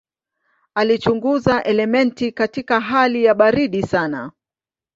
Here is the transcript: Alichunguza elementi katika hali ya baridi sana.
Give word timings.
Alichunguza 0.75 1.63
elementi 1.63 2.31
katika 2.31 2.79
hali 2.79 3.23
ya 3.23 3.35
baridi 3.35 3.83
sana. 3.83 4.31